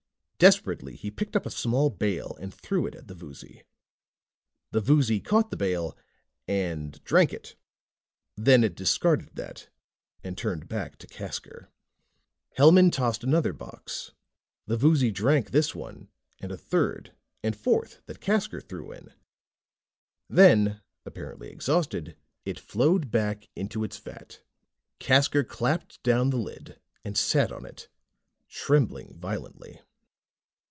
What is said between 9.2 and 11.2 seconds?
that and turned back to